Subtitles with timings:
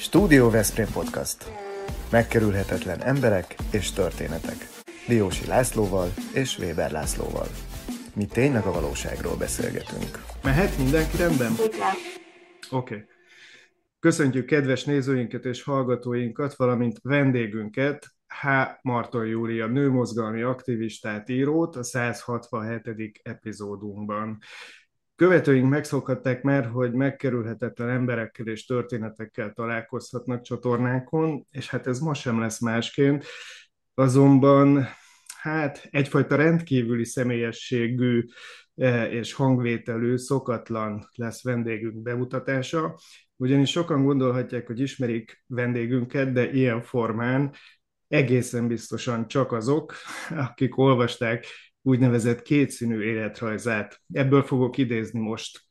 [0.00, 1.52] Stúdió Veszprém Podcast.
[2.10, 4.56] Megkerülhetetlen emberek és történetek.
[5.08, 7.46] Diósi Lászlóval és Weber Lászlóval.
[8.14, 10.18] Mi tényleg a valóságról beszélgetünk.
[10.42, 11.52] Mehet mindenki rendben?
[12.70, 12.94] Oké.
[12.94, 13.04] Okay.
[14.00, 18.06] Köszöntjük kedves nézőinket és hallgatóinkat, valamint vendégünket,
[18.42, 18.46] H.
[18.82, 23.20] Marton Júlia, nőmozgalmi aktivistát, írót a 167.
[23.22, 24.38] epizódunkban.
[25.18, 32.40] Követőink megszokhatták már, hogy megkerülhetetlen emberekkel és történetekkel találkozhatnak csatornánkon, és hát ez ma sem
[32.40, 33.24] lesz másként.
[33.94, 34.86] Azonban
[35.40, 38.24] hát egyfajta rendkívüli személyességű
[38.74, 42.98] eh, és hangvételű, szokatlan lesz vendégünk bemutatása,
[43.36, 47.54] ugyanis sokan gondolhatják, hogy ismerik vendégünket, de ilyen formán
[48.08, 49.94] egészen biztosan csak azok,
[50.30, 51.46] akik olvasták
[51.82, 54.00] úgynevezett kétszínű életrajzát.
[54.12, 55.66] Ebből fogok idézni most.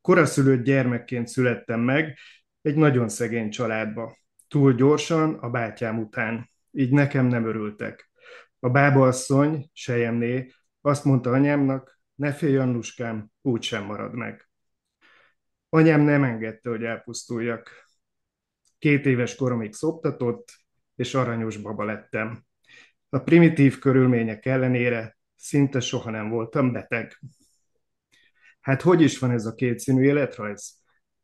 [0.00, 2.18] Koraszülött gyermekként születtem meg
[2.60, 4.16] egy nagyon szegény családba.
[4.48, 6.50] Túl gyorsan a bátyám után.
[6.70, 8.10] Így nekem nem örültek.
[8.58, 14.48] A bábaasszony, sejemné, azt mondta anyámnak, ne félj, Annuskám, úgysem marad meg.
[15.68, 17.88] Anyám nem engedte, hogy elpusztuljak.
[18.78, 20.52] Két éves koromig szoptatott,
[20.94, 22.44] és aranyos baba lettem.
[23.12, 27.20] A primitív körülmények ellenére szinte soha nem voltam beteg.
[28.60, 30.78] Hát hogy is van ez a kétszínű életrajz?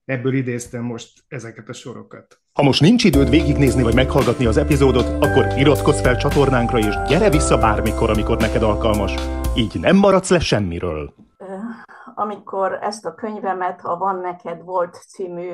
[0.04, 2.40] Ebből idéztem most ezeket a sorokat.
[2.52, 7.30] Ha most nincs időd végignézni vagy meghallgatni az epizódot, akkor iratkozz fel csatornánkra, és gyere
[7.30, 9.14] vissza bármikor, amikor neked alkalmas.
[9.56, 11.14] Így nem maradsz le semmiről.
[12.14, 15.52] Amikor ezt a könyvemet, ha van neked volt című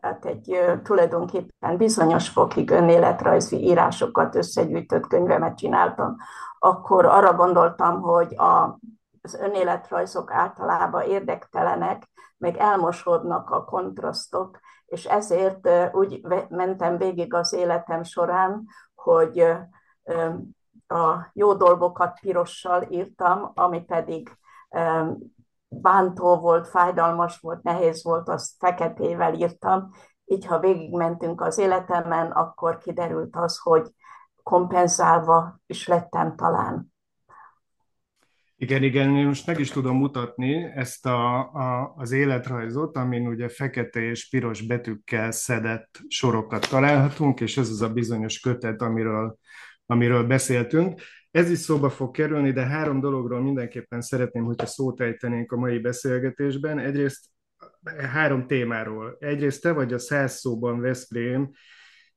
[0.00, 6.16] hát egy tulajdonképpen bizonyos fokig önéletrajzi írásokat összegyűjtött könyvemet csináltam,
[6.58, 8.78] akkor arra gondoltam, hogy a,
[9.22, 12.08] az önéletrajzok általában érdektelenek,
[12.38, 19.40] meg elmosódnak a kontrasztok, és ezért úgy mentem végig az életem során, hogy
[20.86, 24.38] a jó dolgokat pirossal írtam, ami pedig
[25.70, 29.90] bántó volt, fájdalmas volt, nehéz volt, azt feketével írtam.
[30.24, 33.90] Így, ha végigmentünk az életemen, akkor kiderült az, hogy
[34.42, 36.92] kompenzálva is lettem talán.
[38.56, 43.48] Igen, igen, én most meg is tudom mutatni ezt a, a, az életrajzot, amin ugye
[43.48, 49.36] fekete és piros betűkkel szedett sorokat találhatunk, és ez az a bizonyos kötet, amiről,
[49.86, 51.00] amiről beszéltünk.
[51.30, 55.78] Ez is szóba fog kerülni, de három dologról mindenképpen szeretném, hogyha szót ejtenénk a mai
[55.78, 56.78] beszélgetésben.
[56.78, 57.24] Egyrészt
[58.12, 59.16] három témáról.
[59.18, 61.50] Egyrészt te vagy a száz szóban Veszprém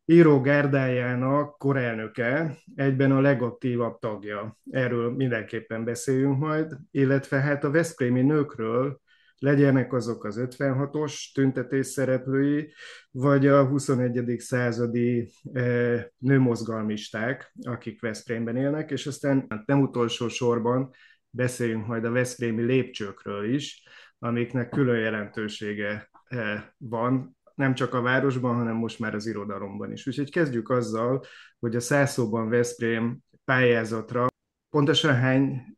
[0.05, 4.57] író gárdájának korelnöke, egyben a legaktívabb tagja.
[4.69, 8.99] Erről mindenképpen beszéljünk majd, illetve hát a Veszprémi nőkről
[9.43, 12.73] legyenek azok az 56-os tüntetés szereplői,
[13.11, 14.39] vagy a 21.
[14.39, 20.89] századi eh, nőmozgalmisták, akik Veszprémben élnek, és aztán nem utolsó sorban
[21.29, 23.87] beszéljünk majd a Veszprémi lépcsőkről is,
[24.19, 30.07] amiknek külön jelentősége eh, van, nem csak a városban, hanem most már az irodalomban is.
[30.07, 31.23] Úgyhogy kezdjük azzal,
[31.59, 34.27] hogy a szászóban Veszprém pályázatra
[34.69, 35.77] pontosan hány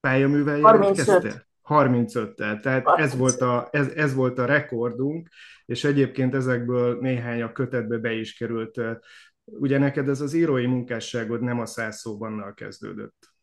[0.00, 1.45] pályaművel jelentkezte?
[1.68, 2.60] 35-tel.
[2.60, 2.98] Tehát 35.
[2.98, 5.28] Ez, volt a, ez, ez volt a rekordunk,
[5.64, 8.80] és egyébként ezekből néhány a kötetbe be is került.
[9.44, 13.35] Ugye neked ez az írói munkásságod nem a száz szóbannal kezdődött.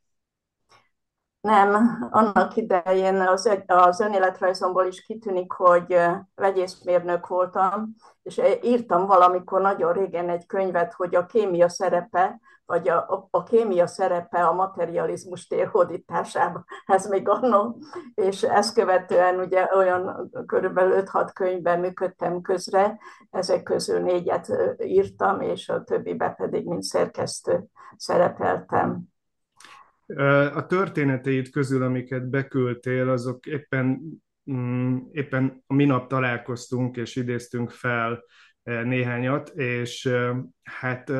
[1.47, 5.99] Nem, annak idején az, az önéletrajzomból is kitűnik, hogy
[6.35, 13.27] vegyészmérnök voltam, és írtam valamikor nagyon régen egy könyvet, hogy a kémia szerepe, vagy a,
[13.31, 17.77] a kémia szerepe a materializmus térhódításában, ez még annó,
[18.13, 22.97] és ezt követően ugye olyan körülbelül 5-6 könyvben működtem közre,
[23.29, 27.63] ezek közül négyet írtam, és a többibe pedig mint szerkesztő
[27.97, 29.12] szerepeltem.
[30.53, 34.01] A történeteid közül, amiket beküldtél, azok éppen,
[34.51, 38.23] mm, éppen a minap találkoztunk, és idéztünk fel
[38.63, 40.09] néhányat, és
[40.63, 41.11] hát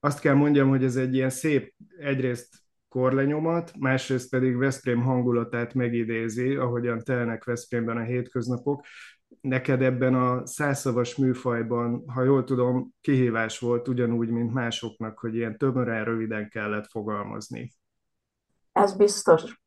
[0.00, 6.54] azt kell mondjam, hogy ez egy ilyen szép, egyrészt korlenyomat, másrészt pedig Veszprém hangulatát megidézi,
[6.54, 8.84] ahogyan telnek Veszprémben a hétköznapok.
[9.40, 15.58] Neked ebben a százszavas műfajban, ha jól tudom, kihívás volt ugyanúgy, mint másoknak, hogy ilyen
[15.58, 17.72] tömören, röviden kellett fogalmazni.
[18.74, 19.62] Ez biztos.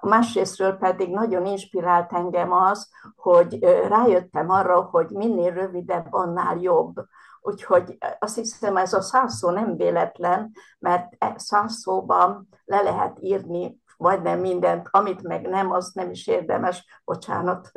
[0.00, 3.58] Másrésztről pedig nagyon inspirált engem az, hogy
[3.88, 6.94] rájöttem arra, hogy minél rövidebb, annál jobb.
[7.40, 13.18] Úgyhogy azt hiszem, ez a száz szó nem véletlen, mert e száz szóban le lehet
[13.20, 17.72] írni majdnem mindent, amit meg nem, az nem is érdemes, bocsánat.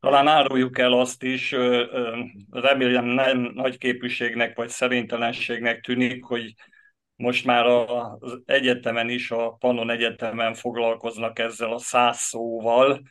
[0.00, 1.54] Talán áruljuk el azt is,
[2.50, 6.54] remélem nem nagy képűségnek vagy szerintelenségnek tűnik, hogy
[7.20, 13.02] most már az egyetemen is, a Pannon Egyetemen foglalkoznak ezzel a száz szóval,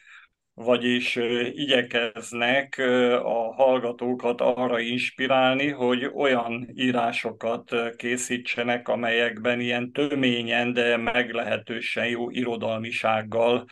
[0.54, 1.16] vagyis
[1.54, 2.78] igyekeznek
[3.24, 13.66] a hallgatókat arra inspirálni, hogy olyan írásokat készítsenek, amelyekben ilyen töményen, de meglehetősen jó irodalmisággal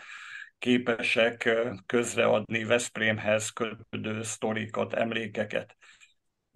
[0.59, 1.49] képesek
[1.85, 5.76] közreadni Veszprémhez kötődő sztorikat, emlékeket.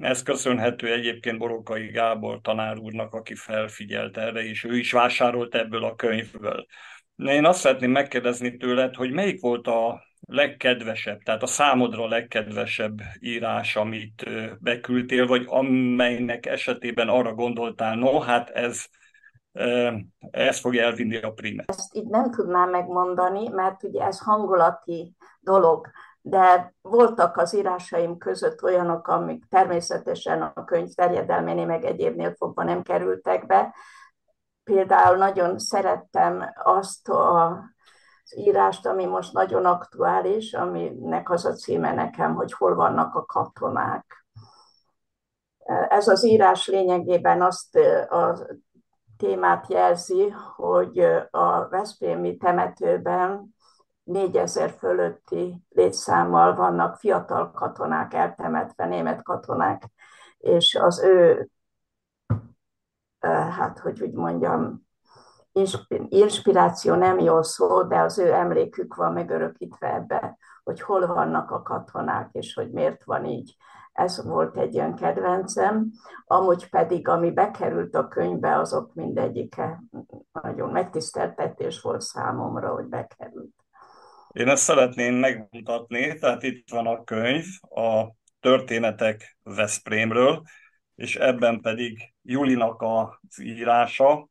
[0.01, 5.83] Ez köszönhető egyébként Borokai Gábor tanár úrnak, aki felfigyelt erre, és ő is vásárolt ebből
[5.83, 6.65] a könyvből.
[7.15, 13.75] Én azt szeretném megkérdezni tőled, hogy melyik volt a legkedvesebb, tehát a számodra legkedvesebb írás,
[13.75, 14.25] amit
[14.59, 18.85] beküldtél, vagy amelynek esetében arra gondoltál, no, hát ez,
[20.31, 21.69] ez fogja elvinni a primet.
[21.69, 25.87] Ezt így nem tudnám megmondani, mert ugye ez hangulati dolog,
[26.21, 32.81] de voltak az írásaim között olyanok, amik természetesen a könyv terjedelménél meg egyébnél fogva nem
[32.81, 33.75] kerültek be.
[34.63, 37.59] Például nagyon szerettem azt a
[38.35, 44.25] írást, ami most nagyon aktuális, aminek az a címe nekem, hogy hol vannak a katonák.
[45.87, 47.75] Ez az írás lényegében azt
[48.09, 48.37] a
[49.17, 50.99] témát jelzi, hogy
[51.31, 53.55] a Veszprémi temetőben
[54.11, 59.83] 4000 fölötti létszámmal vannak fiatal katonák eltemetve, német katonák,
[60.37, 61.49] és az ő,
[63.49, 64.87] hát hogy úgy mondjam,
[66.09, 71.61] inspiráció nem jó szó, de az ő emlékük van megörökítve ebbe, hogy hol vannak a
[71.61, 73.55] katonák, és hogy miért van így.
[73.91, 75.91] Ez volt egy olyan kedvencem.
[76.25, 79.83] Amúgy pedig, ami bekerült a könyvbe, azok mindegyike
[80.41, 83.60] nagyon megtiszteltetés volt számomra, hogy bekerült.
[84.31, 90.43] Én ezt szeretném megmutatni, tehát itt van a könyv, a történetek Veszprémről,
[90.95, 94.29] és ebben pedig Julinak az írása,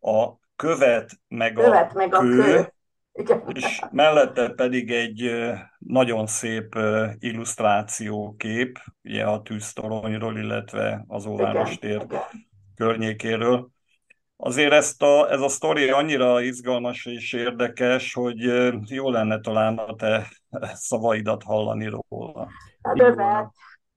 [0.00, 2.72] a követ meg követ a meg kő, a kő.
[3.14, 3.42] Igen.
[3.52, 5.30] és mellette pedig egy
[5.78, 6.78] nagyon szép
[7.18, 12.06] illusztrációkép, ugye a tűztoronyról, illetve az Óvárostér
[12.74, 13.70] környékéről.
[14.44, 18.38] Azért ezt a, ez a sztori annyira izgalmas és érdekes, hogy
[18.90, 20.26] jó lenne talán a te
[20.74, 22.48] szavaidat hallani róla.
[22.82, 23.50] A követ,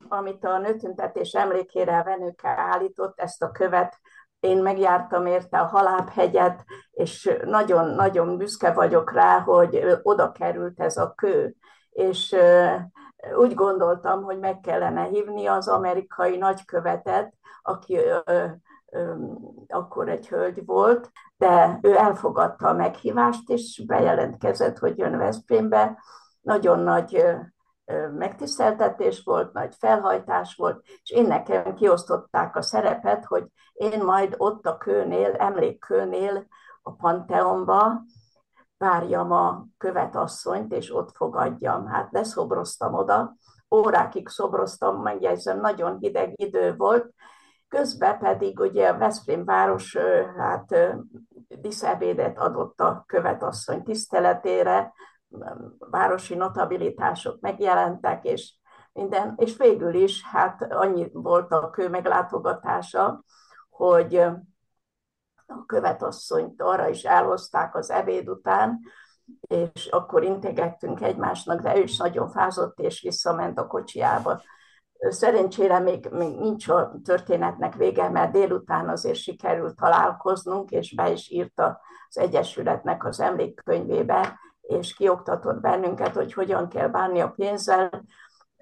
[0.08, 4.00] amit a nőtüntetés emlékére a Venőke állított, ezt a követ
[4.40, 11.14] én megjártam érte a Halábhegyet, és nagyon-nagyon büszke vagyok rá, hogy oda került ez a
[11.14, 11.56] kő.
[11.90, 12.36] És
[13.38, 18.00] úgy gondoltam, hogy meg kellene hívni az amerikai nagykövetet, aki
[19.68, 26.04] akkor egy hölgy volt, de ő elfogadta a meghívást, és bejelentkezett, hogy jön Veszprémbe.
[26.42, 27.26] Nagyon nagy
[28.18, 34.66] megtiszteltetés volt, nagy felhajtás volt, és én nekem kiosztották a szerepet, hogy én majd ott
[34.66, 36.48] a kőnél, emlékkőnél
[36.82, 38.02] a Panteonba
[38.78, 41.86] várjam a követasszonyt, és ott fogadjam.
[41.88, 43.36] Hát leszobroztam oda,
[43.76, 47.14] órákig szobroztam, megjegyzem, nagyon hideg idő volt,
[47.68, 49.98] közben pedig ugye a Veszprém város
[50.38, 50.76] hát
[51.48, 54.94] diszebédet adott a követasszony tiszteletére,
[55.80, 58.54] városi notabilitások megjelentek, és
[58.94, 63.24] minden, és végül is hát annyi volt a kő meglátogatása,
[63.70, 64.16] hogy
[65.46, 68.80] a követasszonyt arra is elhozták az ebéd után,
[69.42, 74.42] és akkor integettünk egymásnak, de ő is nagyon fázott, és visszament a kocsiába.
[75.00, 81.30] Szerencsére még, még nincs a történetnek vége, mert délután azért sikerült találkoznunk, és be is
[81.30, 88.04] írta az Egyesületnek az emlékkönyvébe, és kioktatott bennünket, hogy hogyan kell bánni a pénzzel.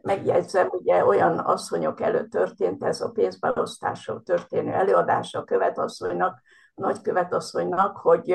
[0.02, 6.42] Megjegyzem, ugye olyan asszonyok előtt történt ez a pénzbeosztásról történő előadása a követasszonynak,
[6.76, 8.32] nagykövetasszonynak, hogy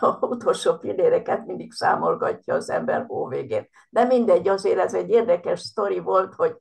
[0.00, 3.68] a utolsó pilléreket mindig számolgatja az ember hó végén.
[3.90, 6.56] De mindegy, azért ez egy érdekes sztori volt, hogy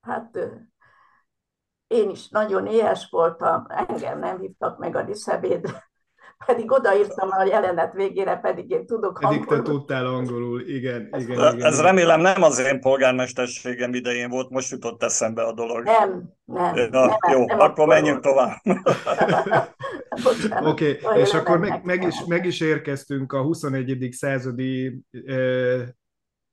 [0.00, 0.38] hát
[1.86, 5.90] én is nagyon éhes voltam, engem nem hívtak meg a diszebédre,
[6.46, 9.62] pedig odaírtam a jelenet végére, pedig én tudok pedig angolul.
[9.62, 11.66] te tudtál angolul, igen, ez, igen, igen.
[11.66, 15.84] Ez remélem nem az én polgármesterségem idején volt, most jutott eszembe a dolog.
[15.84, 16.74] Nem, nem.
[16.90, 18.56] Na, nem jó, nem akkor menjünk tovább.
[20.62, 24.08] Oké, okay, és akkor meg, meg, is, meg is érkeztünk a 21.
[24.12, 25.00] századi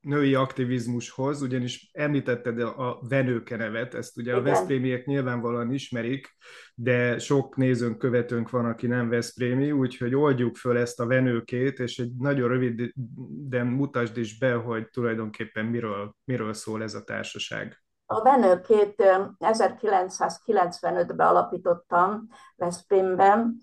[0.04, 4.44] női aktivizmushoz, ugyanis említetted a Venőke nevet, ezt ugye Igen.
[4.44, 6.38] a Veszprémiek nyilvánvalóan ismerik,
[6.76, 12.00] de sok nézőnk, követőnk van, aki nem Veszprémi, úgyhogy oldjuk föl ezt a Venőkét, és
[12.00, 17.84] egy nagyon röviden mutasd is be, hogy tulajdonképpen miről, miről szól ez a társaság.
[18.06, 19.04] A Venőkét
[19.40, 23.60] 1995-ben alapítottam Veszprémben,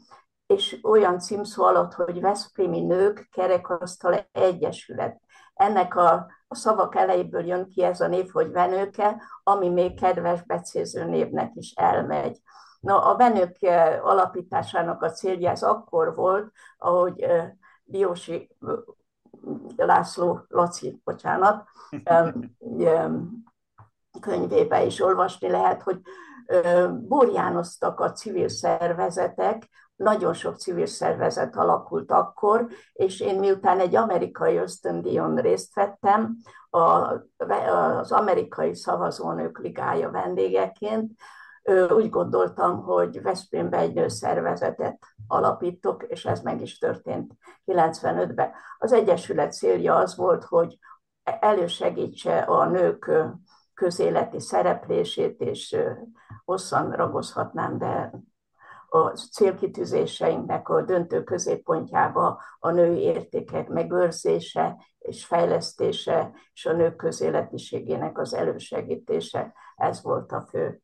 [0.50, 5.21] és olyan címszó alatt, hogy Veszprémi Nők Kerekasztal Egyesület
[5.54, 6.12] ennek a,
[6.49, 11.50] a szavak elejéből jön ki ez a név, hogy venőke, ami még kedves becéző névnek
[11.54, 12.40] is elmegy.
[12.80, 17.26] Na, a venőke alapításának a célja ez akkor volt, ahogy
[17.85, 18.57] Diósi
[19.76, 21.69] László, Laci, bocsánat,
[24.21, 26.00] könyvébe is olvasni lehet, hogy
[26.92, 29.69] burjánoztak a civil szervezetek,
[30.02, 36.37] nagyon sok civil szervezet alakult akkor, és én miután egy amerikai ösztöndíjon részt vettem,
[36.71, 41.12] az amerikai szavazónők ligája vendégeként,
[41.90, 47.33] úgy gondoltam, hogy Veszprémbe egy nőszervezetet alapítok, és ez meg is történt
[47.66, 48.50] 95-ben.
[48.78, 50.78] Az Egyesület célja az volt, hogy
[51.40, 53.11] elősegítse a nők
[53.75, 55.76] közéleti szereplését, és
[56.45, 58.11] hosszan ragozhatnám, de
[58.92, 68.18] a célkitűzéseinknek a döntő középpontjába a női értékek megőrzése és fejlesztése, és a nők közéletiségének
[68.18, 69.54] az elősegítése.
[69.76, 70.82] Ez volt a fő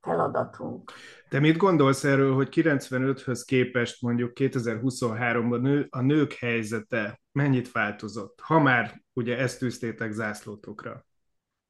[0.00, 0.92] feladatunk.
[1.28, 8.40] Te mit gondolsz erről, hogy 95-höz képest mondjuk 2023-ban nő, a nők helyzete mennyit változott,
[8.42, 11.04] ha már ugye ezt tűztétek zászlótokra?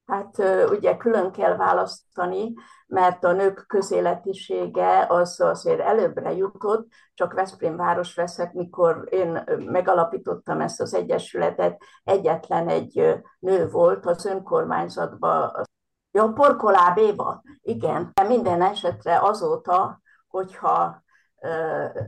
[0.07, 0.39] Hát
[0.71, 2.55] ugye külön kell választani,
[2.87, 10.61] mert a nők közéletisége az azért előbbre jutott, csak Veszprém város veszek, mikor én megalapítottam
[10.61, 15.63] ezt az egyesületet, egyetlen egy nő volt az önkormányzatban.
[16.11, 18.11] Ja, Porkoláb Éva, igen.
[18.15, 21.03] De minden esetre azóta, hogyha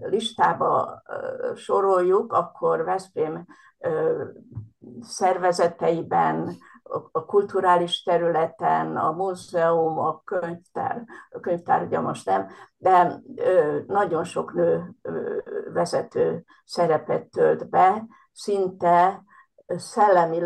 [0.01, 1.03] listába
[1.55, 3.47] soroljuk, akkor Veszprém
[5.01, 6.57] szervezeteiben,
[7.13, 13.23] a kulturális területen, a múzeum, a könyvtár, a könyvtár ugye most nem, de
[13.87, 14.95] nagyon sok nő
[15.73, 19.23] vezető szerepet tölt be, szinte
[19.67, 20.41] szellemi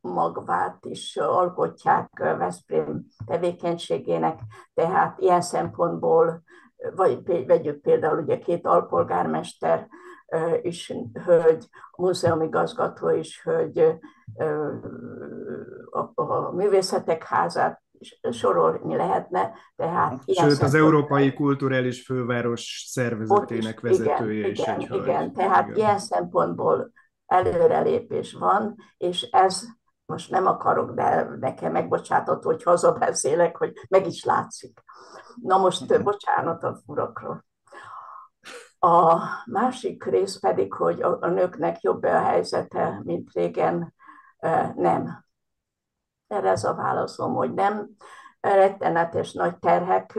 [0.00, 4.40] magvát is alkotják Veszprém tevékenységének,
[4.74, 6.42] tehát ilyen szempontból,
[6.94, 9.88] vagy vegyük például ugye két alpolgármester,
[10.62, 10.92] is
[11.24, 13.78] hölgy, a múzeumigazgató is hölgy,
[15.90, 17.82] a, a művészetek házát
[18.30, 19.52] sorolni lehetne.
[19.76, 25.02] Tehát Sőt, az Európai Kulturális Főváros szervezetének is, vezetője igen, is igen, egy hölgy.
[25.02, 25.76] Igen, tehát igen.
[25.76, 26.92] ilyen szempontból
[27.26, 29.64] előrelépés van, és ez
[30.06, 34.82] most nem akarok, de nekem megbocsátott, hogy hazabeszélek, hogy meg is látszik.
[35.42, 37.45] Na most bocsánat a furakról.
[38.86, 43.94] A másik rész pedig, hogy a, nőknek jobb a helyzete, mint régen,
[44.76, 45.24] nem.
[46.26, 47.88] Erre ez a válaszom, hogy nem.
[48.40, 50.18] Rettenetes nagy terhek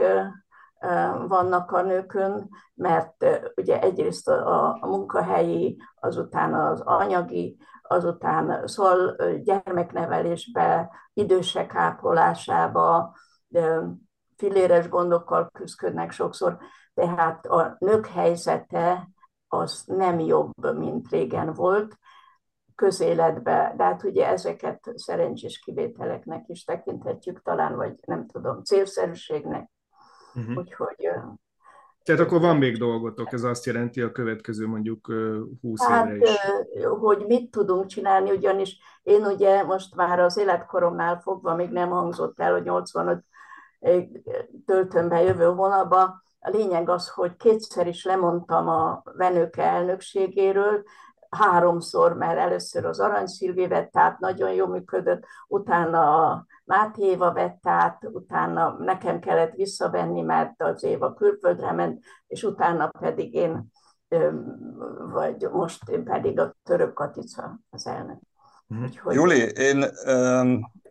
[1.28, 10.90] vannak a nőkön, mert ugye egyrészt a, a munkahelyi, azután az anyagi, azután szól gyermeknevelésbe,
[11.12, 13.16] idősek ápolásába,
[14.38, 16.58] filéres gondokkal küzdködnek sokszor,
[16.94, 19.08] tehát a nők helyzete
[19.48, 21.98] az nem jobb, mint régen volt
[22.74, 29.70] közéletbe, de hát ugye ezeket szerencsés kivételeknek is tekinthetjük talán, vagy nem tudom, célszerűségnek.
[30.34, 30.56] Uh-huh.
[30.56, 31.10] Úgyhogy
[32.08, 35.12] tehát akkor van még dolgotok, ez azt jelenti a következő mondjuk
[35.60, 36.30] 20 hát, évre
[36.72, 36.84] is.
[36.84, 42.40] hogy mit tudunk csinálni, ugyanis én ugye most már az életkoromnál fogva még nem hangzott
[42.40, 43.24] el, hogy 85
[44.66, 50.82] töltöm be jövő hónapban, a lényeg az, hogy kétszer is lemondtam a Venőke elnökségéről,
[51.30, 57.32] háromszor, mert először az Arany Szilvi vett át, nagyon jó működött, utána a Máté Éva
[57.32, 63.72] vett át, utána nekem kellett visszavenni, mert az Éva külföldre ment, és utána pedig én,
[65.12, 68.18] vagy most én pedig a török Katica az elnök.
[68.66, 68.82] Mhm.
[68.82, 69.14] Úgyhogy...
[69.14, 69.84] Juli, én,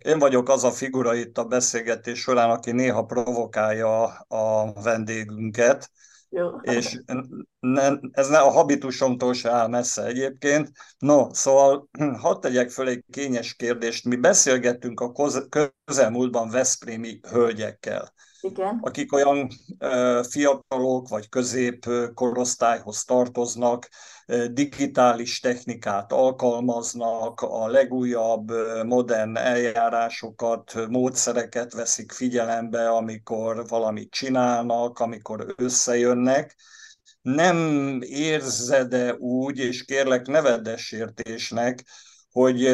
[0.07, 5.91] én vagyok az a figura itt a beszélgetés során, aki néha provokálja a vendégünket,
[6.29, 6.49] jó.
[6.61, 7.01] és
[7.59, 10.71] ne, ez ne a habitusomtól se áll messze egyébként.
[10.97, 11.89] No, szóval
[12.23, 14.05] hadd tegyek föl egy kényes kérdést.
[14.05, 15.11] Mi beszélgettünk a
[15.85, 18.13] közelmúltban Veszprémi hölgyekkel.
[18.49, 18.79] Igen.
[18.81, 19.47] akik olyan
[20.29, 23.89] fiatalok vagy középkorosztályhoz tartoznak,
[24.51, 28.51] digitális technikát alkalmaznak, a legújabb
[28.85, 36.55] modern eljárásokat, módszereket veszik figyelembe, amikor valamit csinálnak, amikor összejönnek.
[37.21, 41.83] Nem érzed-e úgy, és kérlek nevedesértésnek,
[42.31, 42.65] hogy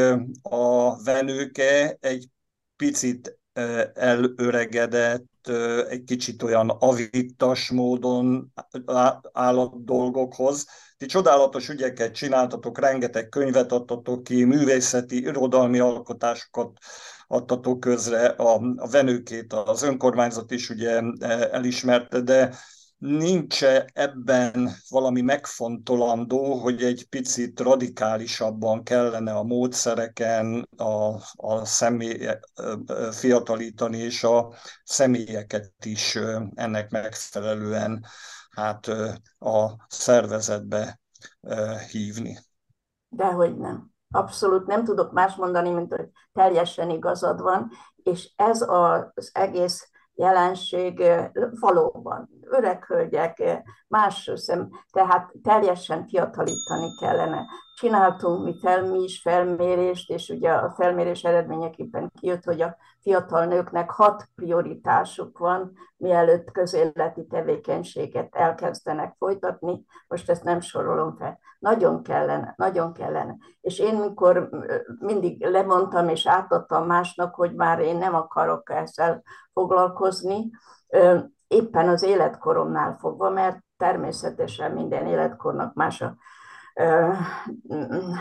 [0.41, 2.27] a venőke egy
[2.75, 3.39] picit
[3.93, 5.23] elöregedett,
[5.89, 8.53] egy kicsit olyan avittas módon
[9.31, 10.67] áll a dolgokhoz.
[10.97, 16.77] Ti csodálatos ügyeket csináltatok, rengeteg könyvet adtatok ki, művészeti, irodalmi alkotásokat
[17.27, 21.01] adtatok közre, a, a venőkét az önkormányzat is ugye
[21.51, 22.55] elismerte, de
[23.03, 32.27] nincs ebben valami megfontolandó, hogy egy picit radikálisabban kellene a módszereken a, a személy,
[33.11, 36.19] fiatalítani, és a személyeket is
[36.53, 38.05] ennek megfelelően
[38.49, 38.87] hát
[39.39, 40.99] a szervezetbe
[41.91, 42.39] hívni?
[43.09, 43.91] Dehogy nem.
[44.09, 51.03] Abszolút nem tudok más mondani, mint hogy teljesen igazad van, és ez az egész jelenség
[51.59, 57.45] valóban öreg hölgyek, más szem, tehát teljesen fiatalítani kellene.
[57.75, 63.45] Csináltunk mi, fel, mi is felmérést, és ugye a felmérés eredményeképpen kijött, hogy a fiatal
[63.45, 69.85] nőknek hat prioritásuk van, mielőtt közéleti tevékenységet elkezdenek folytatni.
[70.07, 71.39] Most ezt nem sorolom fel.
[71.59, 73.35] Nagyon kellene, nagyon kellene.
[73.61, 74.49] És én mikor
[74.99, 79.23] mindig lemondtam és átadtam másnak, hogy már én nem akarok ezzel
[79.53, 80.49] foglalkozni,
[81.47, 86.15] éppen az életkoromnál fogva, mert természetesen minden életkornak más a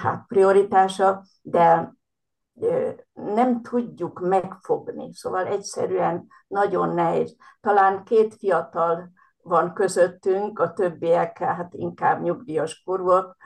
[0.03, 1.95] hát prioritása, de
[3.13, 7.37] nem tudjuk megfogni, szóval egyszerűen nagyon nehéz.
[7.61, 9.11] Talán két fiatal
[9.43, 13.37] van közöttünk, a többiek hát inkább nyugdíjas kurvok,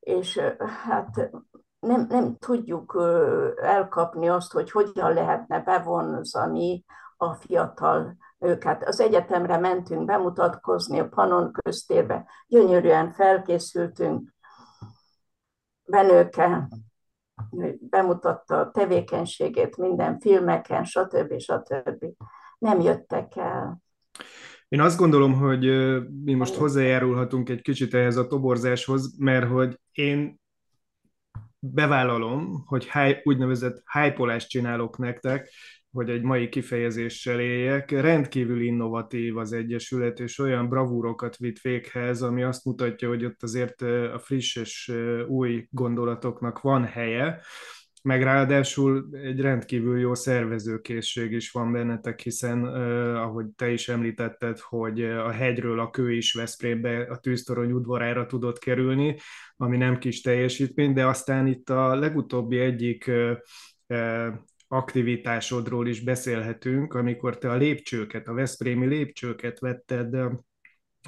[0.00, 0.40] és
[0.88, 1.30] hát
[1.78, 2.98] nem, nem tudjuk
[3.62, 6.84] elkapni azt, hogy hogyan lehetne bevonzani
[7.16, 8.88] a fiatal őket.
[8.88, 14.34] Az egyetemre mentünk bemutatkozni a Panon köztérbe, gyönyörűen felkészültünk,
[15.88, 16.68] Benőke
[17.80, 21.38] bemutatta a tevékenységét minden filmeken, stb.
[21.38, 22.04] stb.
[22.58, 23.82] Nem jöttek el.
[24.68, 25.64] Én azt gondolom, hogy
[26.24, 30.40] mi most hozzájárulhatunk egy kicsit ehhez a toborzáshoz, mert hogy én
[31.58, 35.50] bevállalom, hogy high, úgynevezett hype csinálok nektek,
[35.96, 37.90] hogy egy mai kifejezéssel éljek.
[37.90, 43.82] Rendkívül innovatív az Egyesület, és olyan bravúrokat vitt véghez, ami azt mutatja, hogy ott azért
[44.12, 44.92] a friss és
[45.28, 47.40] új gondolatoknak van helye,
[48.02, 52.64] meg ráadásul egy rendkívül jó szervezőkészség is van bennetek, hiszen
[53.14, 58.58] ahogy te is említetted, hogy a hegyről a kő is Veszprémbe a tűztorony udvarára tudott
[58.58, 59.16] kerülni,
[59.56, 63.10] ami nem kis teljesítmény, de aztán itt a legutóbbi egyik
[64.68, 70.16] aktivitásodról is beszélhetünk, amikor te a lépcsőket, a Veszprémi lépcsőket vetted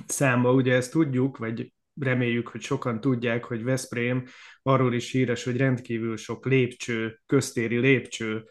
[0.06, 4.24] számba, ugye ezt tudjuk, vagy reméljük, hogy sokan tudják, hogy Veszprém
[4.62, 8.44] arról is híres, hogy rendkívül sok lépcső, köztéri lépcső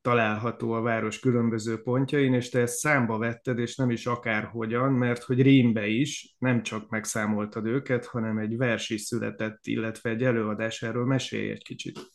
[0.00, 5.22] található a város különböző pontjain, és te ezt számba vetted, és nem is akárhogyan, mert
[5.22, 10.82] hogy Rímbe is nem csak megszámoltad őket, hanem egy vers is született, illetve egy előadás,
[10.82, 12.13] erről mesélj egy kicsit.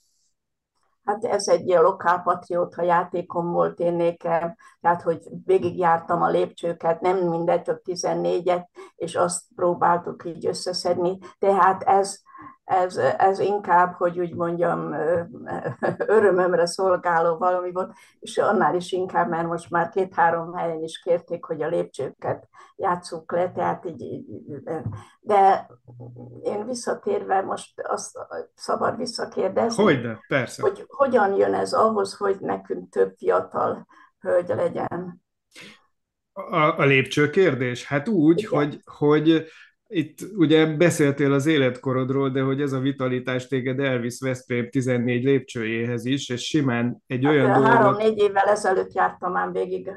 [1.09, 7.61] Hát ez egy lokálpatrióta játékom volt én nékem, tehát hogy végigjártam a lépcsőket, nem mindegy,
[7.61, 11.17] csak 14-et, és azt próbáltuk így összeszedni.
[11.39, 12.21] Tehát ez,
[12.69, 14.95] ez, ez inkább, hogy úgy mondjam,
[15.97, 21.45] örömömre szolgáló valami volt, és annál is inkább, mert most már két-három helyen is kérték,
[21.45, 24.23] hogy a lépcsőket játsszuk le, tehát így,
[25.19, 25.69] de
[26.43, 28.17] én visszatérve most azt
[28.53, 29.83] szabad visszakérdezni.
[29.83, 30.61] Hogyne, persze.
[30.61, 33.87] Hogy hogyan jön ez ahhoz, hogy nekünk több fiatal
[34.19, 35.23] hölgy legyen?
[36.31, 37.85] A, a lépcső kérdés?
[37.85, 39.45] Hát úgy, hogy, hogy
[39.91, 46.05] itt ugye beszéltél az életkorodról, de hogy ez a vitalitás téged elvisz Veszprém 14 lépcsőjéhez
[46.05, 47.67] is, és simán egy hát olyan dolgot...
[47.67, 49.91] Három-négy évvel ezelőtt jártam már végig.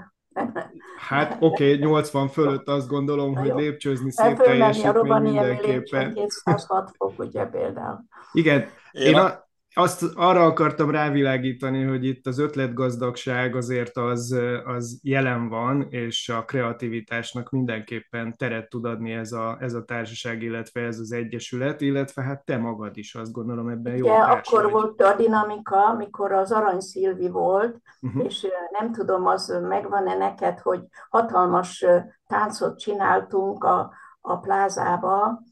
[1.08, 3.56] Hát oké, okay, 80 fölött azt gondolom, Na hogy jó.
[3.56, 6.14] lépcsőzni szép teljesítmény mindenképpen.
[6.14, 8.04] 206 fok, ugye például.
[8.32, 15.48] Igen, én, a, azt arra akartam rávilágítani, hogy itt az ötletgazdagság azért az, az jelen
[15.48, 20.98] van, és a kreativitásnak mindenképpen teret tud adni ez a, ez a társaság, illetve ez
[20.98, 24.08] az egyesület, illetve hát te magad is azt gondolom ebben jó.
[24.08, 24.72] akkor vagy.
[24.72, 28.24] volt a dinamika, mikor az Arany Szilvi volt, uh-huh.
[28.24, 30.80] és nem tudom, az megvan-e neked, hogy
[31.10, 31.84] hatalmas
[32.26, 35.42] táncot csináltunk a, a plázába,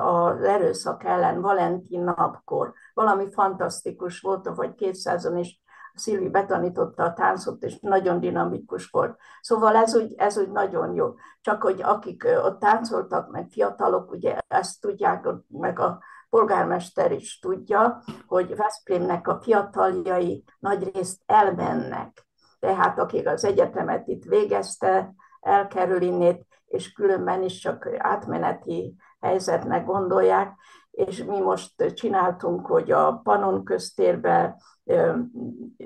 [0.00, 2.72] az erőszak ellen Valentin napkor.
[2.94, 5.64] Valami fantasztikus volt, vagy 200-on is
[5.94, 9.18] Szilvi betanította a táncot, és nagyon dinamikus volt.
[9.40, 11.14] Szóval ez úgy, ez úgy nagyon jó.
[11.40, 18.02] Csak hogy akik ott táncoltak, meg fiatalok, ugye ezt tudják, meg a polgármester is tudja,
[18.26, 22.26] hogy Veszprémnek a fiataljai nagyrészt elmennek.
[22.58, 30.54] Tehát akik az egyetemet itt végezte, elkerül innét, és különben is csak átmeneti helyzetnek gondolják,
[30.90, 34.56] és mi most csináltunk, hogy a Panon köztérbe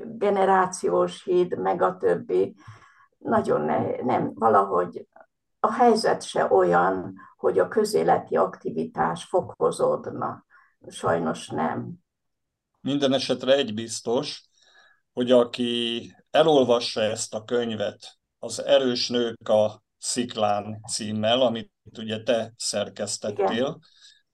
[0.05, 2.55] generációs híd, meg a többi,
[3.19, 5.07] nagyon ne, nem, valahogy
[5.61, 10.45] a helyzet se olyan, hogy a közéleti aktivitás fokozódna.
[10.89, 11.93] Sajnos nem.
[12.81, 14.49] Minden esetre egy biztos,
[15.13, 22.53] hogy aki elolvassa ezt a könyvet, az Erős nők a sziklán címmel, amit ugye te
[22.57, 23.79] szerkesztettél, Igen.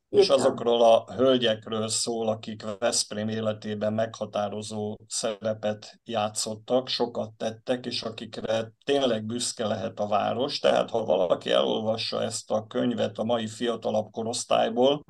[0.08, 8.72] és azokról a hölgyekről szól, akik Veszprém életében meghatározó szerepet játszottak, sokat tettek, és akikre
[8.84, 10.58] tényleg büszke lehet a város.
[10.58, 15.04] Tehát ha valaki elolvassa ezt a könyvet a mai fiatalabb korosztályból,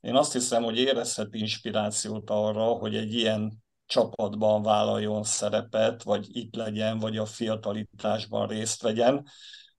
[0.00, 6.54] én azt hiszem, hogy érezhet inspirációt arra, hogy egy ilyen csapatban vállaljon szerepet, vagy itt
[6.54, 9.26] legyen, vagy a fiatalításban részt vegyen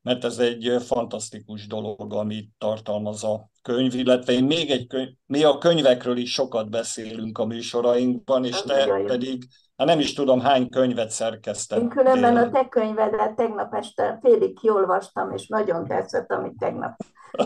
[0.07, 5.43] mert ez egy fantasztikus dolog, amit tartalmaz a könyv, illetve én még egy könyv, mi
[5.43, 10.69] a könyvekről is sokat beszélünk a műsorainkban, és te pedig, hát nem is tudom, hány
[10.69, 11.83] könyvet szerkeztettél.
[11.83, 16.95] Én különben a te könyvedet tegnap este félig kiolvastam, és nagyon tetszett, amit tegnap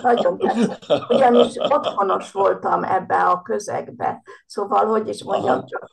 [0.02, 1.10] nagyon tetszett.
[1.10, 4.22] Ugyanis otthonos voltam ebbe a közegbe.
[4.46, 5.92] Szóval, hogy is mondjam, csak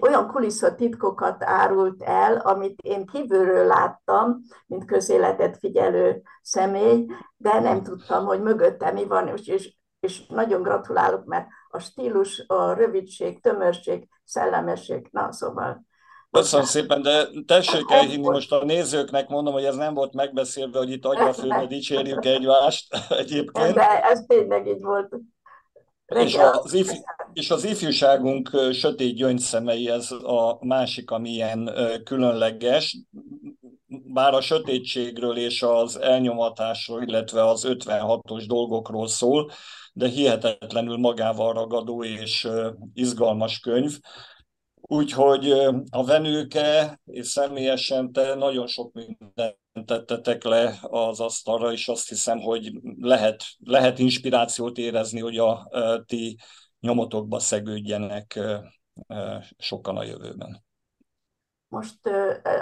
[0.00, 8.24] olyan kulisszatitkokat árult el, amit én kívülről láttam, mint közéletet figyelő személy, de nem tudtam,
[8.24, 15.08] hogy mögötte mi van, és, és nagyon gratulálok, mert a stílus, a rövidség, tömörség, szellemesség,
[15.10, 15.88] na szóval
[16.30, 20.90] Köszönöm szépen, de tessék elhinni, most a nézőknek mondom, hogy ez nem volt megbeszélve, hogy
[20.90, 23.74] itt agyafőbe dicsérjük egymást egyébként.
[23.74, 25.16] De ez tényleg így volt.
[26.10, 26.92] És az, ifj,
[27.32, 31.70] és az ifjúságunk sötét gyöngyszemei, ez a másik, ami ilyen
[32.04, 32.98] különleges,
[33.86, 39.50] bár a sötétségről és az elnyomatásról, illetve az 56-os dolgokról szól,
[39.92, 42.48] de hihetetlenül magával ragadó és
[42.94, 43.98] izgalmas könyv.
[44.80, 45.50] Úgyhogy
[45.90, 52.38] a venőke és személyesen te nagyon sok mindent tettetek le az asztalra, és azt hiszem,
[52.38, 55.70] hogy lehet, lehet inspirációt érezni, hogy a,
[56.06, 56.38] ti
[56.80, 58.40] nyomotokba szegődjenek
[59.58, 60.64] sokan a jövőben.
[61.68, 62.08] Most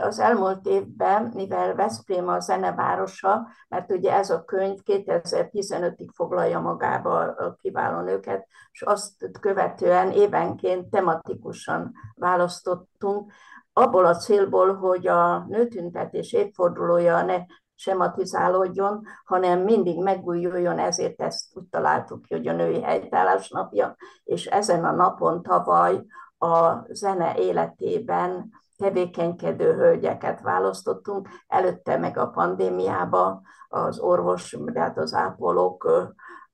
[0.03, 7.19] az elmúlt évben, mivel Veszprém a zenevárosa, mert ugye ez a könyv 2015-ig foglalja magába
[7.21, 13.33] a kiváló nőket, és azt követően évenként tematikusan választottunk,
[13.79, 17.37] abból a célból, hogy a nőtüntetés évfordulója ne
[17.75, 24.85] sematizálódjon, hanem mindig megújuljon, ezért ezt úgy találtuk hogy a női helytállás napja, és ezen
[24.85, 26.05] a napon tavaly
[26.39, 35.15] a zene életében tevékenykedő hölgyeket választottunk, előtte meg a pandémiába az orvos, tehát az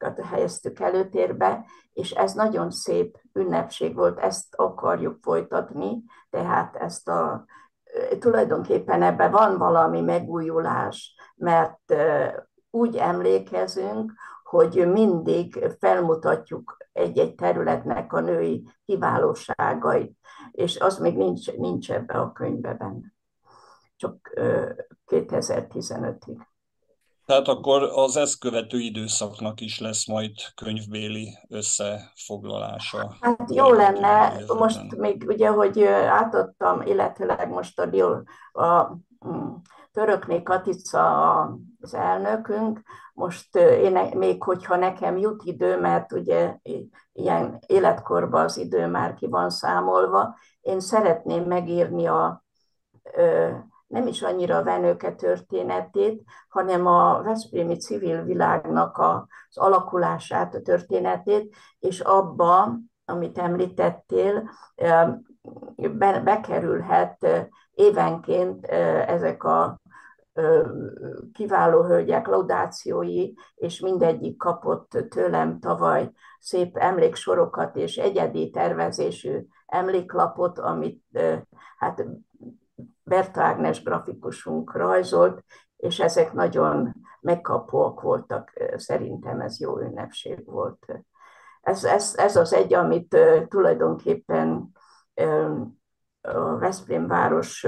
[0.05, 7.45] ápolókat helyeztük előtérbe, és ez nagyon szép ünnepség volt, ezt akarjuk folytatni, tehát ezt a
[8.19, 11.95] tulajdonképpen ebben van valami megújulás, mert
[12.71, 14.13] úgy emlékezünk,
[14.45, 20.17] hogy mindig felmutatjuk egy-egy területnek a női kiválóságait,
[20.51, 23.15] és az még nincs, nincs ebbe a könyvben,
[23.97, 24.33] csak
[25.07, 26.54] 2015-ig.
[27.27, 33.17] Tehát akkor az ezt követő időszaknak is lesz majd könyvbéli összefoglalása.
[33.21, 38.23] Hát jó lenne, most még ugye, hogy átadtam, illetőleg most a,
[38.63, 38.97] a
[39.29, 39.55] mm,
[39.93, 41.43] Törökné Katica
[41.81, 42.81] az elnökünk,
[43.15, 46.59] most én még, hogyha nekem jut idő, mert ugye
[47.13, 52.45] ilyen életkorban az idő már ki van számolva, én szeretném megírni a
[53.87, 61.55] nem is annyira a Venőke történetét, hanem a Veszprémi civil világnak az alakulását, a történetét,
[61.79, 64.51] és abba amit említettél,
[66.25, 67.27] bekerülhet
[67.75, 68.67] évenként
[69.07, 69.81] ezek a
[71.33, 81.03] kiváló hölgyek laudációi, és mindegyik kapott tőlem tavaly szép emléksorokat és egyedi tervezésű emléklapot, amit
[81.79, 82.05] hát
[83.05, 85.45] Berta Ágnes grafikusunk rajzolt,
[85.77, 91.03] és ezek nagyon megkapóak voltak, szerintem ez jó ünnepség volt.
[91.61, 93.17] Ez, ez, ez az egy, amit
[93.49, 94.73] tulajdonképpen
[96.21, 97.67] a Veszprém város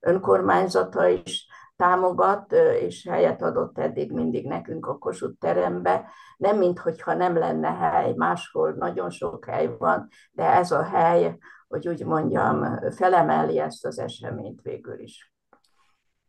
[0.00, 6.10] önkormányzata is támogat, és helyet adott eddig mindig nekünk a Kossuth terembe.
[6.36, 11.88] Nem, minthogyha nem lenne hely, máshol nagyon sok hely van, de ez a hely, hogy
[11.88, 15.34] úgy mondjam, felemeli ezt az eseményt végül is.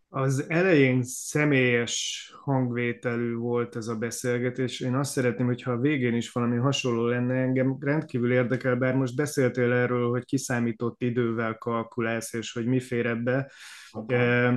[0.10, 4.80] Az elején személyes hangvételű volt ez a beszélgetés.
[4.80, 7.34] Én azt szeretném, hogyha a végén is valami hasonló lenne.
[7.34, 13.06] Engem rendkívül érdekel, bár most beszéltél erről, hogy kiszámított idővel kalkulálsz, és hogy mi fér
[13.06, 13.52] ebbe.
[13.91, 14.56] Okay.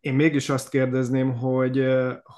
[0.00, 1.86] Én mégis azt kérdezném, hogy,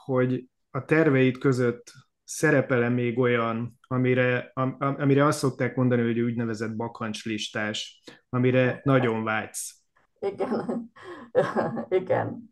[0.05, 1.92] hogy a terveid között
[2.35, 9.77] szerepele még olyan, amire, am, amire azt szokták mondani, hogy úgynevezett bakancslistás, amire nagyon vágysz.
[10.18, 10.92] Igen,
[12.01, 12.51] igen.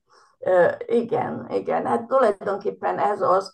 [0.86, 1.86] Igen, igen.
[1.86, 3.52] Hát tulajdonképpen ez az,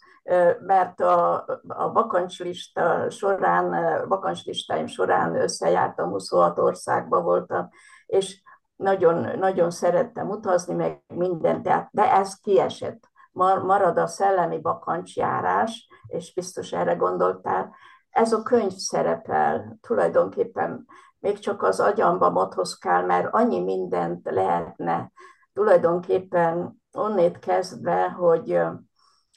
[0.61, 3.71] mert a, a bakancslista során,
[4.09, 7.69] bakancslistáim során összejártam, 26 országba voltam,
[8.07, 8.43] és
[8.77, 13.09] nagyon, nagyon szerettem utazni, meg mindent, de ez kiesett.
[13.33, 17.75] Marad a szellemi bakancsjárás, és biztos erre gondoltál.
[18.11, 20.87] Ez a könyv szerepel tulajdonképpen
[21.19, 25.12] még csak az agyamba motoszkál, mert annyi mindent lehetne
[25.53, 28.53] tulajdonképpen onnét kezdve, hogy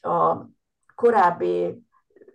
[0.01, 0.45] a
[0.95, 1.83] korábbi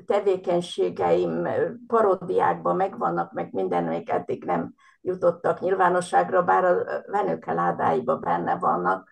[0.06, 1.48] tevékenységeim
[1.86, 9.08] paródiákban megvannak, meg minden még eddig nem jutottak nyilvánosságra, bár a venőke ládáiba benne vannak,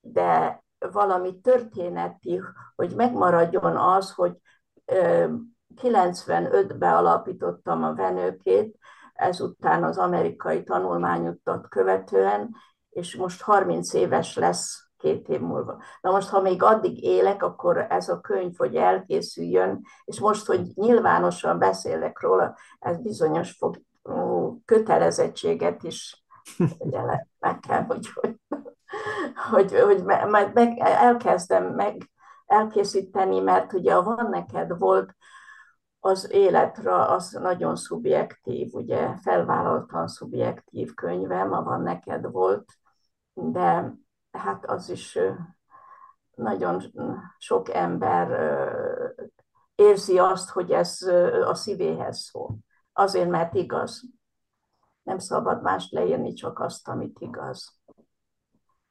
[0.00, 2.42] de valami történeti,
[2.76, 4.32] hogy megmaradjon az, hogy
[5.82, 8.78] 95-ben alapítottam a venőkét,
[9.14, 12.54] ezután az amerikai tanulmányutat követően,
[12.90, 15.82] és most 30 éves lesz két év múlva.
[16.00, 20.60] Na most, ha még addig élek, akkor ez a könyv, hogy elkészüljön, és most, hogy
[20.74, 23.80] nyilvánosan beszélek róla, ez bizonyos fog,
[24.64, 26.24] kötelezettséget is
[27.38, 28.08] meg kell, hogy,
[29.50, 32.10] hogy, hogy, majd meg, elkezdem meg
[32.46, 35.14] elkészíteni, mert ugye a van neked volt
[36.00, 42.72] az életre, az nagyon szubjektív, ugye felvállaltan szubjektív könyvem, a van neked volt,
[43.34, 43.94] de
[44.30, 45.18] hát az is
[46.34, 46.82] nagyon
[47.38, 48.28] sok ember
[49.74, 51.02] érzi azt, hogy ez
[51.46, 52.56] a szívéhez szól.
[52.92, 54.02] Azért, mert igaz.
[55.02, 57.75] Nem szabad mást leírni, csak azt, amit igaz.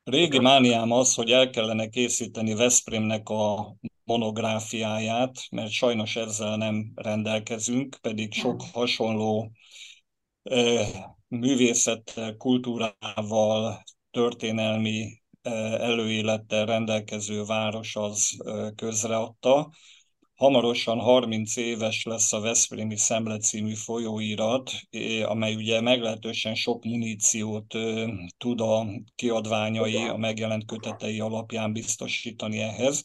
[0.06, 7.98] Régi mániám az, hogy el kellene készíteni Veszprémnek a monográfiáját, mert sajnos ezzel nem rendelkezünk,
[8.02, 9.52] pedig sok hasonló
[11.28, 15.22] művészettel, kultúrával, történelmi
[15.78, 18.38] előélettel rendelkező város az
[18.76, 19.72] közreadta.
[20.36, 24.72] Hamarosan 30 éves lesz a Veszprémi Szemle című folyóirat,
[25.26, 27.74] amely ugye meglehetősen sok muníciót
[28.38, 33.04] tud a kiadványai, a megjelent kötetei alapján biztosítani ehhez.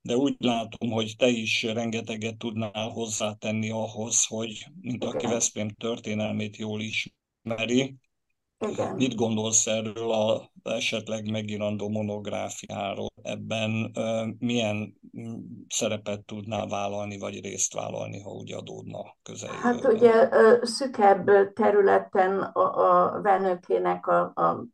[0.00, 6.56] De úgy látom, hogy te is rengeteget tudnál hozzátenni ahhoz, hogy mint aki Veszprém történelmét
[6.56, 7.94] jól ismeri,
[8.58, 8.94] igen.
[8.94, 13.08] Mit gondolsz erről a esetleg megírandó monográfiáról?
[13.22, 13.92] Ebben
[14.38, 15.00] milyen
[15.68, 19.72] szerepet tudnál vállalni, vagy részt vállalni, ha úgy adódna közeljövőben?
[19.72, 20.28] Hát ugye
[20.62, 24.64] szükebb területen a, a Vernőkének a, a,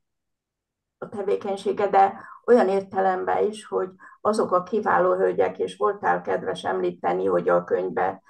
[0.99, 2.13] a tevékenysége, de
[2.47, 3.89] olyan értelemben is, hogy
[4.21, 8.23] azok a kiváló hölgyek, és voltál kedves említeni, hogy a könyvben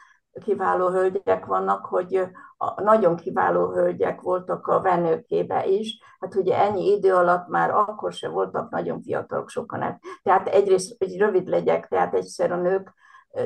[0.45, 2.29] kiváló hölgyek vannak, hogy
[2.77, 5.99] nagyon kiváló hölgyek voltak a venőkébe is.
[6.21, 10.01] Hát ugye ennyi idő alatt már akkor se voltak nagyon fiatalok sokan.
[10.23, 12.95] Tehát egyrészt, hogy rövid legyek, tehát egyszer a nők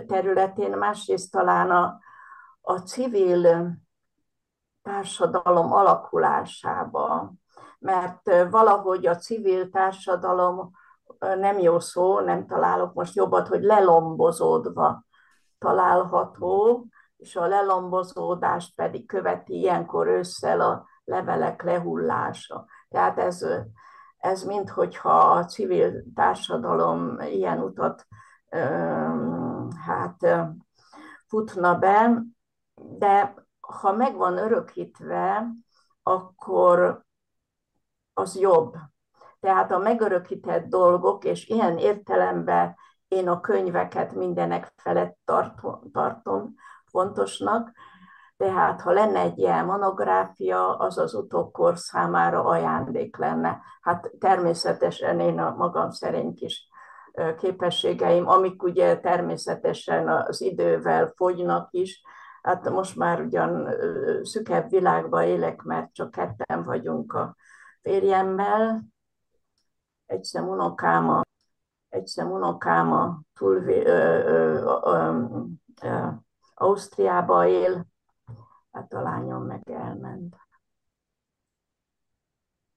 [0.06, 1.98] területén, másrészt talán a,
[2.60, 3.74] a civil
[4.82, 7.32] társadalom alakulásába,
[7.78, 10.70] mert valahogy a civil társadalom
[11.18, 15.05] nem jó szó, nem találok most jobbat, hogy lelombozódva
[15.58, 22.66] található, és a lelombozódást pedig követi ilyenkor ősszel a levelek lehullása.
[22.88, 23.46] Tehát ez,
[24.16, 28.06] ez minthogyha a civil társadalom ilyen utat
[29.84, 30.26] hát
[31.26, 32.22] futna be,
[32.74, 35.46] de ha meg van örökítve,
[36.02, 37.04] akkor
[38.14, 38.74] az jobb.
[39.40, 42.76] Tehát a megörökített dolgok, és ilyen értelemben
[43.08, 45.18] én a könyveket mindenek felett
[45.94, 47.72] tartom, fontosnak,
[48.36, 53.60] tehát ha lenne egy ilyen monográfia, az az utókor számára ajándék lenne.
[53.80, 56.68] Hát természetesen én a magam szerint is
[57.38, 62.02] képességeim, amik ugye természetesen az idővel fogynak is,
[62.42, 63.74] hát most már ugyan
[64.22, 67.36] szükebb világban élek, mert csak ketten vagyunk a
[67.82, 68.82] férjemmel,
[70.06, 71.20] egy szem unokáma,
[71.96, 75.24] egy szem unokáma túl, ö, ö, ö,
[75.82, 76.06] ö,
[76.54, 77.86] Ausztriába él,
[78.72, 80.36] hát a lányom meg elment.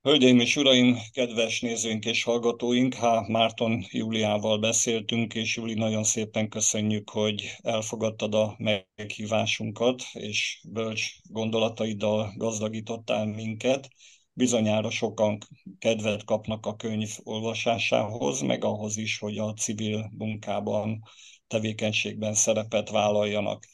[0.02, 6.50] Hölgyeim és uraim, kedves nézőink és hallgatóink, hát Márton Júliával beszéltünk, és Júli, nagyon szépen
[6.50, 13.90] köszönjük, hogy elfogadtad a meghívásunkat, és bölcs gondolataiddal gazdagítottál minket.
[14.39, 15.38] Bizonyára sokan
[15.80, 21.02] kedvet kapnak a könyv olvasásához, meg ahhoz is, hogy a civil munkában,
[21.47, 23.65] tevékenységben szerepet vállaljanak.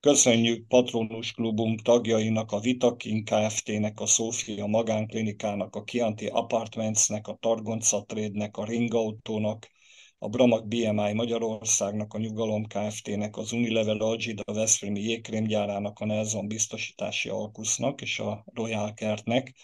[0.00, 8.04] Köszönjük Patronus Klubunk tagjainak, a Vitakin Kft-nek, a Sofia Magánklinikának, a Kianti Apartmentsnek, a Targonca
[8.04, 9.70] Trade-nek, a Ring Autónak,
[10.18, 17.28] a Bramak BMI Magyarországnak, a Nyugalom Kft-nek, az Unilevel Algida Veszprémi jégkrémgyárának, a Nelson Biztosítási
[17.28, 19.54] Alkusznak és a Royal Kertnek,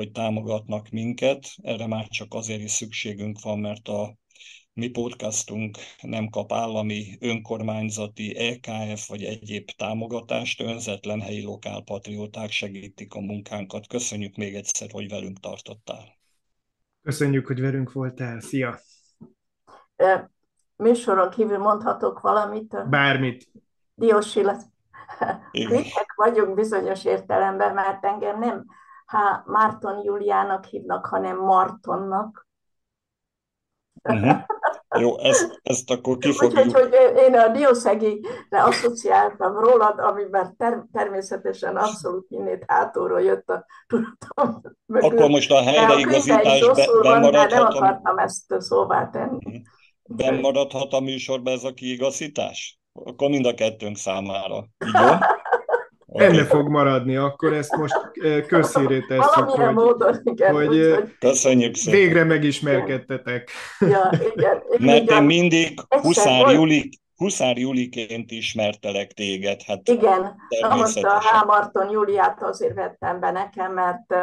[0.00, 1.44] hogy támogatnak minket.
[1.62, 4.16] Erre már csak azért is szükségünk van, mert a
[4.72, 13.20] mi podcastunk nem kap állami, önkormányzati, EKF vagy egyéb támogatást, önzetlen helyi lokálpatrióták segítik a
[13.20, 13.86] munkánkat.
[13.86, 16.18] Köszönjük még egyszer, hogy velünk tartottál.
[17.02, 18.40] Köszönjük, hogy velünk voltál.
[18.40, 18.78] Szia!
[20.76, 22.88] Műsoron kívül mondhatok valamit?
[22.88, 23.50] Bármit.
[23.94, 24.42] Diósi
[25.50, 28.64] Kritek vagyunk bizonyos értelemben, mert engem nem
[29.10, 32.48] Há, Márton Júliának hívnak, hanem Martonnak.
[34.02, 34.36] Uh-huh.
[34.98, 36.66] Jó, ezt, ezt akkor ki fogjuk.
[36.66, 43.66] Úgyhogy hogy én a Diószegire asszociáltam rólad, amiben ter- természetesen abszolút innét hátulról jött a
[43.86, 44.60] tudatom.
[44.86, 47.50] Akkor most a helyreigazítás be, bemaradhat.
[47.50, 49.38] Nem akartam ezt szóvá tenni.
[49.44, 49.56] Mhm.
[50.02, 52.78] Bemaradhat a műsorban ez a kiigazítás?
[52.92, 54.56] Akkor mind a kettőnk számára.
[54.86, 55.08] Így jó?
[56.12, 57.94] Enne fog maradni, akkor ezt most
[58.46, 62.00] közszírét tesszük, hogy, módon, igen, hogy úgy, Köszönjük szépen.
[62.00, 63.50] végre megismerkedtetek.
[63.78, 69.62] Ja, igen, Mert én mindig Huszár, Júli, Huszár Júliként ismertelek téged.
[69.62, 74.14] Hát igen, na most a Hámarton Júliát azért vettem be nekem, mert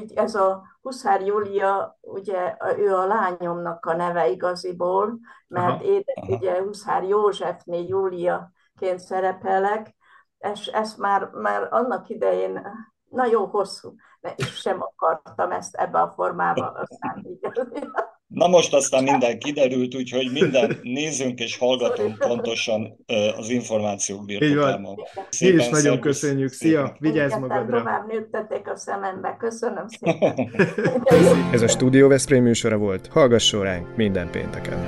[0.00, 6.62] így ez a Huszár Júlia, ugye ő a lányomnak a neve igaziból, mert én ugye
[6.62, 9.96] Huszár Józsefné Júliaként szerepelek,
[10.38, 12.60] és ezt már, már annak idején,
[13.10, 17.38] na jó, hosszú, de és sem akartam ezt ebbe a formába, aztán így.
[18.28, 23.04] Na most aztán minden kiderült, úgyhogy minden nézünk és hallgatunk pontosan
[23.36, 24.96] az információk birtokában.
[25.40, 26.00] Mi is nagyon szervusz.
[26.00, 26.52] köszönjük.
[26.52, 27.78] Szia, vigyázz magadra.
[27.78, 29.36] Tovább nőttetek a szemembe.
[29.38, 30.50] Köszönöm szépen.
[31.52, 33.06] Ez a Stúdió Veszprém műsora volt.
[33.06, 34.78] Hallgasson ránk minden pénteken.